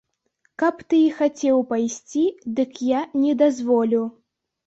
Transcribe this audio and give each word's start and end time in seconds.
Каб 0.61 0.79
ты 0.93 1.01
і 1.09 1.11
хацеў 1.17 1.59
пайсці, 1.73 2.25
дык 2.59 2.71
я 2.87 3.01
не 3.25 3.33
дазволю. 3.45 4.01